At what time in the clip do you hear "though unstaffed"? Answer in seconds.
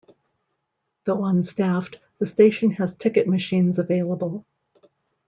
1.03-1.97